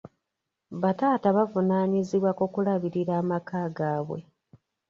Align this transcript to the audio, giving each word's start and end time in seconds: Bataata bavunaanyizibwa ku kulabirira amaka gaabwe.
Bataata 0.81 1.27
bavunaanyizibwa 1.37 2.31
ku 2.37 2.45
kulabirira 2.53 3.13
amaka 3.21 3.59
gaabwe. 3.77 4.19